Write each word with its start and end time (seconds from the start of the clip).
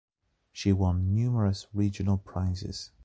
She 0.51 0.73
won 0.73 1.13
numerous 1.13 1.67
regional 1.75 2.17
prizes. 2.17 2.89